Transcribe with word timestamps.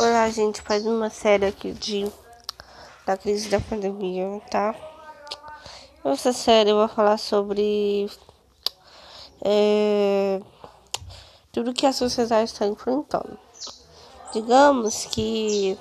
Olá, 0.00 0.30
gente, 0.30 0.62
faz 0.62 0.86
uma 0.86 1.10
série 1.10 1.44
aqui 1.44 1.72
de 1.72 2.08
da 3.04 3.16
crise 3.16 3.48
da 3.48 3.58
pandemia, 3.58 4.40
tá? 4.48 4.72
Nessa 6.04 6.32
série 6.32 6.70
eu 6.70 6.76
vou 6.76 6.86
falar 6.86 7.18
sobre 7.18 8.08
é, 9.42 10.40
tudo 11.50 11.74
que 11.74 11.84
a 11.84 11.92
sociedade 11.92 12.52
está 12.52 12.64
enfrentando. 12.64 13.36
Digamos 14.32 15.06
que 15.06 15.76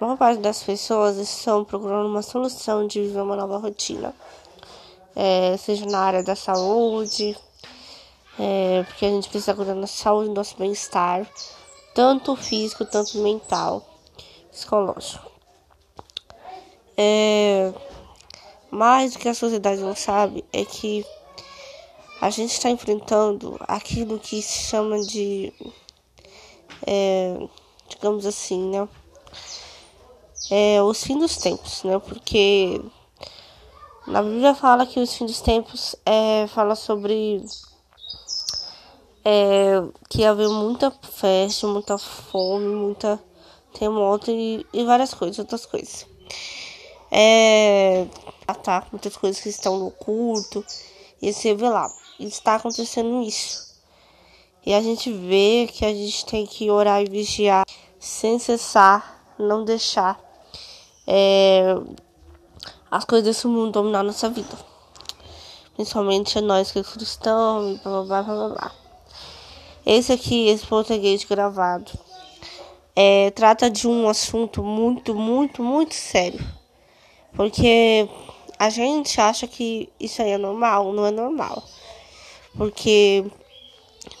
a 0.00 0.04
maior 0.04 0.16
parte 0.16 0.40
das 0.40 0.62
pessoas 0.62 1.16
estão 1.16 1.64
procurando 1.64 2.06
uma 2.06 2.22
solução 2.22 2.86
de 2.86 3.02
viver 3.02 3.22
uma 3.22 3.34
nova 3.34 3.58
rotina, 3.58 4.14
é, 5.16 5.56
seja 5.56 5.84
na 5.86 5.98
área 5.98 6.22
da 6.22 6.36
saúde, 6.36 7.36
é, 8.38 8.84
porque 8.84 9.04
a 9.04 9.10
gente 9.10 9.28
precisa 9.28 9.52
cuidar 9.52 9.74
da 9.74 9.88
saúde, 9.88 10.28
do 10.28 10.34
nosso 10.36 10.56
bem-estar 10.56 11.28
tanto 11.94 12.34
físico, 12.34 12.84
tanto 12.84 13.18
mental, 13.18 13.86
psicológico. 14.50 15.30
É, 16.96 17.72
mas 18.70 19.14
o 19.14 19.18
que 19.18 19.28
a 19.28 19.34
sociedade 19.34 19.80
não 19.80 19.94
sabe 19.94 20.44
é 20.52 20.64
que 20.64 21.06
a 22.20 22.30
gente 22.30 22.52
está 22.52 22.70
enfrentando 22.70 23.56
aquilo 23.60 24.18
que 24.18 24.42
se 24.42 24.64
chama 24.64 25.00
de, 25.00 25.52
é, 26.86 27.38
digamos 27.88 28.26
assim, 28.26 28.70
né? 28.70 28.88
É, 30.50 30.82
os 30.82 31.02
fins 31.02 31.18
dos 31.18 31.36
tempos, 31.36 31.82
né? 31.84 31.98
Porque 31.98 32.80
na 34.06 34.22
Bíblia 34.22 34.54
fala 34.54 34.86
que 34.86 35.00
os 35.00 35.14
fins 35.14 35.30
dos 35.30 35.40
tempos 35.40 35.96
é, 36.04 36.46
fala 36.48 36.74
sobre 36.74 37.44
é, 39.24 39.82
que 40.10 40.24
haver 40.24 40.48
muita 40.48 40.90
festa, 40.90 41.66
muita 41.66 41.96
fome, 41.96 42.66
muita 42.66 43.18
terremoto 43.72 44.30
e, 44.30 44.66
e 44.72 44.84
várias 44.84 45.14
coisas, 45.14 45.38
outras 45.38 45.66
coisas. 45.66 46.06
É, 47.10 48.06
tá, 48.62 48.86
muitas 48.92 49.16
coisas 49.16 49.40
que 49.40 49.48
estão 49.48 49.78
no 49.78 49.90
culto 49.90 50.64
e 51.20 51.32
se 51.32 51.54
lá. 51.54 51.90
Está 52.18 52.56
acontecendo 52.56 53.22
isso. 53.22 53.74
E 54.64 54.72
a 54.72 54.80
gente 54.80 55.12
vê 55.12 55.68
que 55.72 55.84
a 55.84 55.92
gente 55.92 56.24
tem 56.26 56.46
que 56.46 56.70
orar 56.70 57.02
e 57.02 57.06
vigiar 57.06 57.64
sem 57.98 58.38
cessar, 58.38 59.34
não 59.38 59.64
deixar 59.64 60.18
é, 61.06 61.76
as 62.90 63.04
coisas 63.04 63.26
desse 63.26 63.46
mundo 63.46 63.72
dominar 63.72 64.02
nossa 64.02 64.30
vida. 64.30 64.56
Principalmente 65.74 66.40
nós 66.40 66.70
que 66.70 66.82
somos 66.82 66.92
cristãos, 66.92 67.80
blá 67.80 68.02
blá 68.02 68.22
blá 68.22 68.34
blá 68.34 68.48
blá. 68.48 68.83
Esse 69.86 70.12
aqui, 70.12 70.48
esse 70.48 70.66
português 70.66 71.24
gravado, 71.24 71.92
é, 72.96 73.30
trata 73.32 73.70
de 73.70 73.86
um 73.86 74.08
assunto 74.08 74.62
muito, 74.62 75.14
muito, 75.14 75.62
muito 75.62 75.94
sério. 75.94 76.40
Porque 77.34 78.08
a 78.58 78.70
gente 78.70 79.20
acha 79.20 79.46
que 79.46 79.92
isso 79.98 80.22
aí 80.22 80.30
é 80.30 80.38
normal, 80.38 80.92
não 80.92 81.04
é 81.04 81.10
normal. 81.10 81.62
Porque 82.56 83.24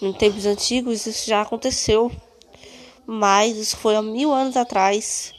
em 0.02 0.12
tempos 0.12 0.44
antigos 0.44 1.06
isso 1.06 1.28
já 1.28 1.42
aconteceu. 1.42 2.10
Mas 3.06 3.56
isso 3.56 3.76
foi 3.76 3.96
há 3.96 4.02
mil 4.02 4.32
anos 4.32 4.56
atrás, 4.56 5.34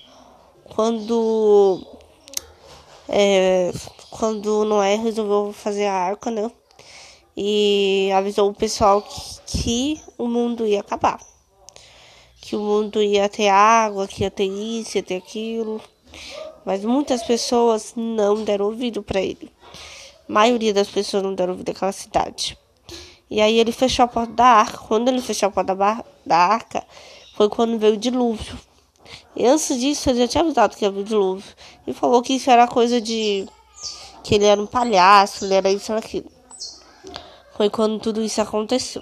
quando, 0.76 1.84
é, 3.10 3.72
quando 4.12 4.64
Noé 4.66 4.96
resolveu 4.96 5.52
fazer 5.52 5.86
a 5.86 5.94
arca, 5.94 6.30
né? 6.30 6.52
E 7.36 8.10
avisou 8.14 8.50
o 8.50 8.54
pessoal 8.54 9.02
que, 9.02 9.40
que 9.46 10.02
o 10.18 10.28
mundo 10.28 10.66
ia 10.66 10.80
acabar. 10.80 11.20
Que 12.42 12.56
o 12.56 12.60
mundo 12.60 13.02
ia 13.02 13.28
ter 13.28 13.50
água, 13.50 14.08
que 14.08 14.24
ia 14.24 14.32
ter 14.32 14.46
isso, 14.46 14.98
ia 14.98 15.04
ter 15.04 15.16
aquilo. 15.16 15.82
Mas 16.64 16.86
muitas 16.86 17.24
pessoas 17.24 17.94
não 17.96 18.44
deram 18.44 18.66
ouvido 18.66 19.04
para 19.04 19.20
ele. 19.20 19.52
A 20.28 20.34
maioria 20.34 20.74
das 20.74 20.88
pessoas 20.88 21.24
não 21.24 21.34
deram 21.34 21.54
ouvido 21.54 21.72
àquela 21.72 21.92
cidade. 21.92 22.58
E 23.30 23.42
aí 23.42 23.60
ele 23.60 23.72
fechou 23.72 24.06
a 24.06 24.08
porta 24.08 24.34
da 24.34 24.46
arca. 24.46 24.78
Quando 24.78 25.08
ele 25.10 25.22
fechou 25.22 25.50
a 25.50 25.52
porta 25.52 25.76
da, 25.76 26.04
da 26.26 26.38
arca, 26.38 26.84
foi 27.36 27.50
quando 27.50 27.78
veio 27.78 27.96
o 27.96 27.98
dilúvio. 27.98 28.58
E 29.36 29.46
antes 29.46 29.80
disso, 29.80 30.10
ele 30.10 30.20
já 30.20 30.28
tinha 30.28 30.44
avisado 30.44 30.76
que 30.76 30.86
ia 30.86 30.92
vir 30.92 31.02
o 31.02 31.04
dilúvio. 31.04 31.54
E 31.86 31.94
falou 31.94 32.22
que 32.22 32.34
isso 32.34 32.50
era 32.50 32.68
coisa 32.68 33.02
de. 33.02 33.48
que 34.24 34.36
ele 34.36 34.46
era 34.46 34.62
um 34.62 34.66
palhaço, 34.66 35.46
ele 35.46 35.54
era 35.54 35.72
isso 35.72 35.92
e 35.92 35.96
aquilo. 35.96 36.32
Foi 37.56 37.70
quando 37.70 38.02
tudo 38.02 38.22
isso 38.22 38.42
aconteceu. 38.42 39.02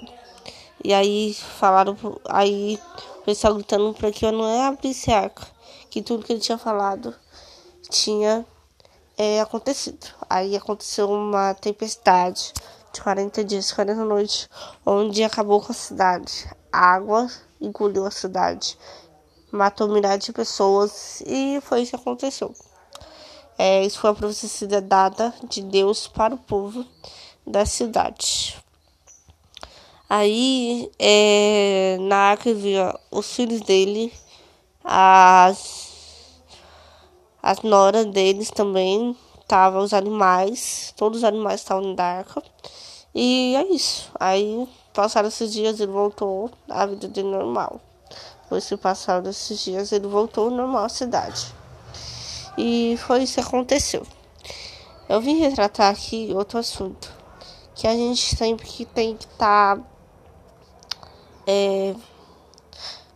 E 0.83 0.93
aí 0.93 1.33
falaram, 1.33 1.97
aí 2.25 2.79
o 3.17 3.21
pessoal 3.23 3.55
gritando 3.55 3.91
para 3.95 4.11
que 4.11 4.23
eu 4.23 4.31
não 4.31 4.67
abrisse 4.67 5.11
arca, 5.11 5.47
que 5.89 6.03
tudo 6.03 6.23
que 6.23 6.33
ele 6.33 6.39
tinha 6.39 6.57
falado 6.57 7.15
tinha 7.89 8.45
é, 9.17 9.41
acontecido. 9.41 10.05
Aí 10.29 10.55
aconteceu 10.55 11.09
uma 11.09 11.55
tempestade 11.55 12.53
de 12.93 13.01
40 13.01 13.43
dias, 13.43 13.71
40 13.71 14.05
noites, 14.05 14.47
onde 14.85 15.23
acabou 15.23 15.59
com 15.59 15.71
a 15.71 15.75
cidade. 15.75 16.47
A 16.71 16.93
água 16.93 17.27
engoliu 17.59 18.05
a 18.05 18.11
cidade, 18.11 18.77
matou 19.51 19.87
milhares 19.87 20.25
de 20.25 20.31
pessoas 20.31 21.23
e 21.25 21.59
foi 21.61 21.81
isso 21.81 21.91
que 21.91 21.95
aconteceu. 21.95 22.53
É, 23.57 23.83
isso 23.83 23.99
foi 23.99 24.11
a 24.11 24.13
profecia 24.13 24.79
dada 24.79 25.33
de 25.49 25.63
Deus 25.63 26.07
para 26.07 26.35
o 26.35 26.37
povo 26.37 26.85
da 27.45 27.65
cidade. 27.65 28.57
Aí, 30.09 30.91
é, 30.99 31.97
na 32.01 32.17
arca 32.17 32.53
via 32.53 32.93
os 33.09 33.33
filhos 33.35 33.61
dele, 33.61 34.13
as, 34.83 36.39
as 37.41 37.61
noras 37.61 38.05
deles 38.07 38.51
também, 38.51 39.17
tava 39.47 39.79
os 39.79 39.93
animais, 39.93 40.93
todos 40.95 41.19
os 41.19 41.23
animais 41.23 41.61
estavam 41.61 41.93
na 41.95 42.03
arca. 42.03 42.43
E 43.15 43.55
é 43.55 43.73
isso. 43.73 44.11
Aí, 44.19 44.67
passaram 44.93 45.29
esses 45.29 45.51
dias, 45.51 45.79
ele 45.79 45.91
voltou 45.91 46.51
à 46.69 46.85
vida 46.85 47.07
dele 47.07 47.29
normal. 47.29 47.81
Depois 48.43 48.67
que 48.67 48.77
passaram 48.77 49.29
esses 49.29 49.59
dias, 49.59 49.91
ele 49.91 50.07
voltou 50.07 50.51
normal 50.51 50.85
à 50.85 50.89
cidade. 50.89 51.53
E 52.57 52.97
foi 52.99 53.23
isso 53.23 53.35
que 53.35 53.47
aconteceu. 53.47 54.05
Eu 55.09 55.19
vim 55.21 55.39
retratar 55.39 55.91
aqui 55.91 56.31
outro 56.35 56.59
assunto 56.59 57.12
que 57.83 57.87
a 57.87 57.97
gente 57.97 58.33
sempre 58.33 58.65
que 58.65 58.85
tem 58.85 59.17
que 59.17 59.25
estar 59.25 59.75
tá, 59.75 59.83
é, 61.45 61.93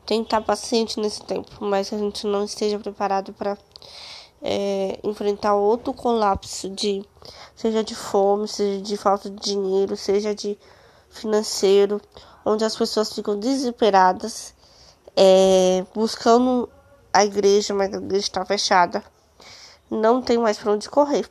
tem 0.06 0.20
que 0.20 0.28
estar 0.28 0.42
tá 0.42 0.46
paciente 0.46 1.00
nesse 1.00 1.24
tempo, 1.24 1.50
mas 1.62 1.88
que 1.88 1.96
a 1.96 1.98
gente 1.98 2.28
não 2.28 2.44
esteja 2.44 2.78
preparado 2.78 3.32
para 3.32 3.58
é, 4.42 5.00
enfrentar 5.06 5.56
outro 5.56 5.94
colapso 5.94 6.70
de 6.70 7.02
seja 7.56 7.82
de 7.82 7.96
fome, 7.96 8.46
seja 8.46 8.82
de 8.82 8.98
falta 8.98 9.30
de 9.30 9.38
dinheiro, 9.38 9.96
seja 9.96 10.36
de 10.36 10.60
financeiro, 11.10 12.02
onde 12.44 12.66
as 12.66 12.76
pessoas 12.76 13.14
ficam 13.14 13.40
desesperadas, 13.40 14.54
é, 15.16 15.86
buscando 15.96 16.68
a 17.14 17.24
igreja, 17.24 17.74
mas 17.74 17.94
a 17.94 18.00
igreja 18.00 18.26
está 18.26 18.44
fechada, 18.44 19.02
não 19.90 20.22
tem 20.22 20.38
mais 20.38 20.58
para 20.58 20.74
onde 20.74 20.90
correr. 20.90 21.26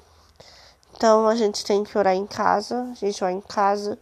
Então 0.96 1.28
a 1.28 1.36
gente 1.36 1.62
tem 1.62 1.84
que 1.84 1.96
orar 1.98 2.14
em 2.14 2.26
casa, 2.26 2.82
a 2.90 2.94
gente 2.94 3.20
vai 3.20 3.32
em 3.32 3.40
casa, 3.40 3.98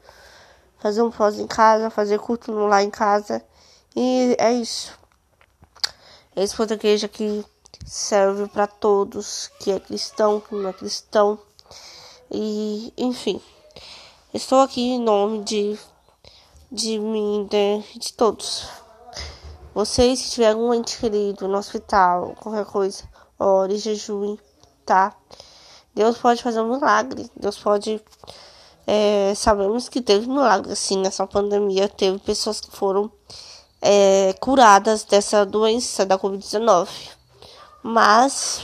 fazer 0.79 1.03
um 1.03 1.11
pós 1.11 1.41
em 1.41 1.47
casa, 1.47 1.91
fazer 1.91 2.21
culto 2.21 2.53
lá 2.53 2.85
em 2.85 2.91
casa. 2.91 3.45
E 3.97 4.37
é 4.39 4.53
isso. 4.53 4.97
Esse 6.37 6.57
português 6.57 7.03
aqui 7.03 7.45
serve 7.85 8.47
para 8.47 8.69
todos, 8.69 9.51
que 9.59 9.73
é 9.73 9.81
cristão, 9.81 10.41
que 10.41 10.55
não 10.55 10.71
é 10.71 10.73
cristão. 10.73 11.39
E, 12.31 12.93
enfim. 12.97 13.43
Estou 14.33 14.61
aqui 14.61 14.81
em 14.81 15.01
nome 15.01 15.43
de, 15.43 15.79
de 16.71 16.99
mim, 16.99 17.49
de, 17.51 17.99
de 17.99 18.13
todos. 18.13 18.69
Vocês, 19.75 20.21
se 20.21 20.31
tiver 20.31 20.51
algum 20.51 20.73
ente 20.73 20.99
querido 20.99 21.49
no 21.49 21.59
hospital, 21.59 22.35
qualquer 22.41 22.65
coisa, 22.65 23.03
ore, 23.39 23.79
jejue, 23.79 24.39
tá? 24.87 25.17
Deus 25.95 26.19
pode 26.19 26.43
fazer 26.43 26.61
um 26.61 26.75
milagre. 26.75 27.31
Deus 27.37 27.57
pode. 27.57 28.01
É, 28.87 29.33
sabemos 29.37 29.89
que 29.89 30.03
teve 30.03 30.27
milagre 30.27 30.73
assim 30.73 30.99
nessa 30.99 31.27
pandemia. 31.27 31.89
Teve 31.89 32.19
pessoas 32.19 32.61
que 32.61 32.71
foram 32.71 33.11
é, 33.81 34.35
curadas 34.41 35.05
dessa 35.05 35.47
doença 35.47 36.05
da 36.05 36.19
Covid-19. 36.19 36.89
Mas, 37.83 38.63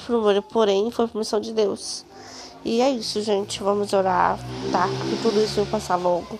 porém, 0.51 0.91
foi 0.91 1.07
permissão 1.07 1.41
de 1.41 1.53
Deus. 1.53 2.05
E 2.65 2.81
é 2.81 2.91
isso, 2.91 3.23
gente. 3.23 3.63
Vamos 3.63 3.93
orar, 3.93 4.39
tá? 4.73 4.89
Que 4.89 5.23
tudo 5.23 5.41
isso 5.41 5.57
vai 5.57 5.67
passar 5.67 5.97
logo. 5.97 6.39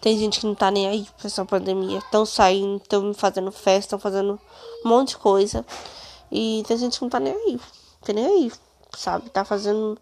Tem 0.00 0.18
gente 0.18 0.40
que 0.40 0.46
não 0.46 0.54
tá 0.54 0.70
nem 0.70 0.88
aí 0.88 1.06
pra 1.18 1.26
essa 1.26 1.44
pandemia. 1.44 1.98
Estão 1.98 2.24
saindo, 2.24 2.76
estão 2.78 3.12
fazendo 3.12 3.52
festa, 3.52 3.80
estão 3.80 3.98
fazendo 3.98 4.40
um 4.84 4.88
monte 4.88 5.10
de 5.10 5.18
coisa. 5.18 5.64
E 6.30 6.64
tem 6.66 6.76
gente 6.78 6.98
que 6.98 7.04
não 7.04 7.10
tá 7.10 7.20
nem 7.20 7.32
aí. 7.32 7.60
Tem 8.02 8.14
nem 8.14 8.26
aí 8.26 8.52
sabe? 8.96 9.30
Tá 9.30 9.44
fazendo 9.44 9.98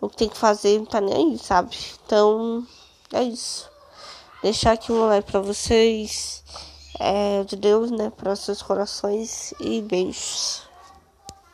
o 0.00 0.08
que 0.08 0.16
tem 0.16 0.28
que 0.28 0.36
fazer, 0.38 0.78
não 0.78 0.86
tá 0.86 1.00
nem 1.00 1.32
aí, 1.32 1.38
sabe? 1.38 1.76
Então, 2.04 2.66
é 3.12 3.22
isso. 3.22 3.68
Deixar 4.42 4.72
aqui 4.72 4.92
um 4.92 5.06
like 5.06 5.30
pra 5.30 5.40
vocês. 5.40 6.42
é, 7.00 7.44
de 7.44 7.56
Deus, 7.56 7.90
né, 7.90 8.10
para 8.14 8.36
seus 8.36 8.62
corações 8.62 9.54
e 9.58 9.80
beijos. 9.80 10.62